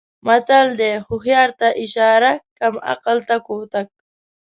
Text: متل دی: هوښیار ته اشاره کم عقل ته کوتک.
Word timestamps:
متل 0.27 0.67
دی: 0.79 0.91
هوښیار 1.07 1.49
ته 1.59 1.67
اشاره 1.83 2.31
کم 2.59 2.73
عقل 2.91 3.17
ته 3.27 3.35
کوتک. 3.45 3.87